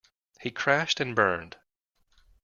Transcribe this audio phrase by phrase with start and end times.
[0.39, 1.57] He crashed and burned